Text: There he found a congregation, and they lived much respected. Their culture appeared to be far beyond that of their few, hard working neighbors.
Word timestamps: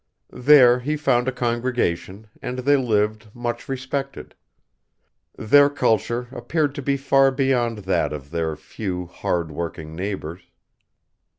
There 0.33 0.79
he 0.79 0.97
found 0.97 1.27
a 1.27 1.31
congregation, 1.31 2.25
and 2.41 2.57
they 2.57 2.75
lived 2.75 3.27
much 3.35 3.69
respected. 3.69 4.33
Their 5.37 5.69
culture 5.69 6.27
appeared 6.31 6.73
to 6.73 6.81
be 6.81 6.97
far 6.97 7.29
beyond 7.29 7.79
that 7.85 8.11
of 8.11 8.31
their 8.31 8.55
few, 8.55 9.05
hard 9.05 9.51
working 9.51 9.95
neighbors. 9.95 10.41